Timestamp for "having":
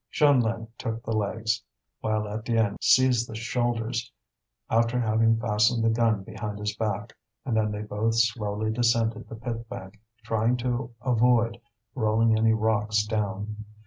4.99-5.39